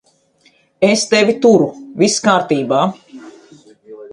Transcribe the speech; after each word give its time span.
Es 0.87 1.03
tevi 1.11 1.35
turu. 1.45 1.67
Viss 2.01 2.17
kārtībā. 2.29 2.81